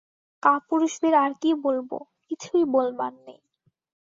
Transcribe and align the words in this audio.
কাপুরুষদের 0.43 1.13
আর 1.15 1.31
কি 1.41 1.49
বলব, 1.65 1.89
কিছুই 2.27 2.63
বলবার 2.73 3.13
নাই। 3.25 3.39